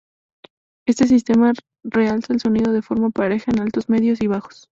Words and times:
Este 0.87 1.05
sistema 1.05 1.53
realza 1.83 2.33
el 2.33 2.39
sonido 2.39 2.73
de 2.73 2.81
forma 2.81 3.11
pareja 3.11 3.51
en 3.51 3.61
altos 3.61 3.87
medios 3.87 4.19
y 4.21 4.25
bajos. 4.25 4.59